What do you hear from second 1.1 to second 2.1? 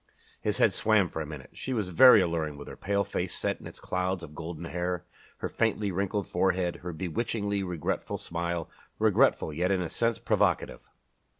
a moment. She was